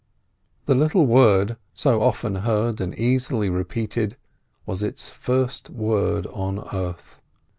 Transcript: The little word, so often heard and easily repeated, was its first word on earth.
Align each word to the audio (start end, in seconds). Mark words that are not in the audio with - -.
The 0.65 0.73
little 0.73 1.05
word, 1.05 1.57
so 1.75 2.01
often 2.01 2.37
heard 2.37 2.81
and 2.81 2.95
easily 2.97 3.49
repeated, 3.51 4.17
was 4.65 4.81
its 4.81 5.11
first 5.11 5.69
word 5.69 6.25
on 6.33 6.67
earth. 6.73 7.21